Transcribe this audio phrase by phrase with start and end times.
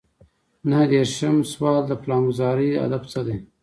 [0.69, 3.37] نهه دېرشم سوال د پلانګذارۍ هدف څه دی.